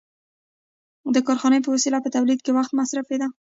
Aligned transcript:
د 1.15 1.17
کارخانې 1.27 1.59
په 1.63 1.69
وسیله 1.75 1.97
په 2.01 2.09
تولید 2.15 2.39
کم 2.45 2.55
وخت 2.59 2.71
مصرفېده 2.79 3.27